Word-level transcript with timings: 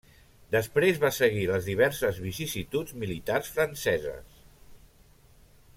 Després 0.53 1.01
va 1.03 1.11
seguir 1.17 1.43
les 1.51 1.67
diverses 1.71 2.17
vicissituds 2.23 2.95
militars 3.05 3.53
franceses. 3.59 4.43